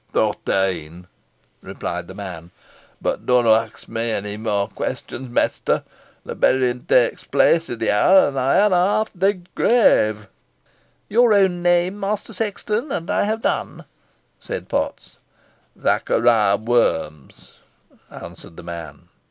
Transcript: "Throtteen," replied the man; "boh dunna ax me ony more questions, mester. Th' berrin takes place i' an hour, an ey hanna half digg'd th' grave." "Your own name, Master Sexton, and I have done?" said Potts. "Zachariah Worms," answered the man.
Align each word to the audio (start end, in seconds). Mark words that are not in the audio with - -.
"Throtteen," 0.15 1.05
replied 1.61 2.07
the 2.07 2.15
man; 2.15 2.49
"boh 2.99 3.17
dunna 3.17 3.53
ax 3.53 3.87
me 3.87 4.13
ony 4.13 4.35
more 4.35 4.67
questions, 4.67 5.29
mester. 5.29 5.83
Th' 6.27 6.39
berrin 6.39 6.85
takes 6.87 7.23
place 7.23 7.69
i' 7.69 7.73
an 7.73 7.87
hour, 7.87 8.27
an 8.29 8.35
ey 8.35 8.61
hanna 8.63 8.75
half 8.77 9.13
digg'd 9.15 9.45
th' 9.49 9.53
grave." 9.53 10.27
"Your 11.07 11.35
own 11.35 11.61
name, 11.61 11.99
Master 11.99 12.33
Sexton, 12.33 12.91
and 12.91 13.11
I 13.11 13.25
have 13.25 13.43
done?" 13.43 13.85
said 14.39 14.69
Potts. 14.69 15.17
"Zachariah 15.79 16.57
Worms," 16.57 17.51
answered 18.09 18.57
the 18.57 18.63
man. 18.63 19.07